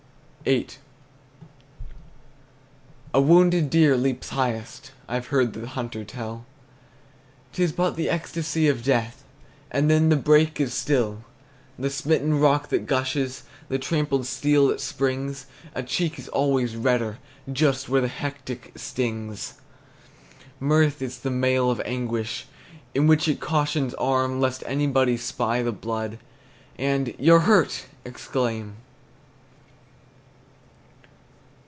[0.43, 0.69] VIII.
[3.13, 6.47] A wounded deer leaps highest, I've heard the hunter tell;
[7.53, 9.23] 'T is but the ecstasy of death,
[9.69, 11.23] And then the brake is still.
[11.77, 15.45] The smitten rock that gushes, The trampled steel that springs;
[15.75, 17.19] A cheek is always redder
[17.53, 19.61] Just where the hectic stings!
[20.59, 22.47] Mirth is the mail of anguish,
[22.95, 26.17] In which it cautions arm, Lest anybody spy the blood
[26.79, 28.77] And "You're hurt" exclaim!